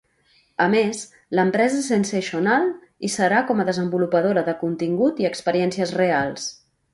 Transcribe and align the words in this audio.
A 0.63 0.65
més, 0.75 1.01
l'empresa 1.39 1.81
SensationALL 1.87 2.65
hi 3.03 3.11
serà 3.17 3.43
com 3.51 3.61
a 3.61 3.67
desenvolupadora 3.69 4.45
de 4.49 4.57
contingut 4.63 5.23
i 5.27 5.31
experiències 5.31 5.95
reals. 6.01 6.51